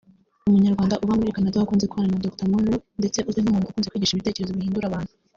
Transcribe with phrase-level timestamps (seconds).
[0.47, 4.53] umunyarwanda uba muri Canada wakunze kubana na Dr Munroe ndetse uzwi nk’umuntu Ukunze kwigisha ibitekerezo
[4.53, 5.11] bihindura abantu